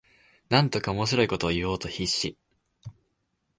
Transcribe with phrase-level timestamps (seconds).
[0.49, 2.35] なんとか面白いことを言おうと必死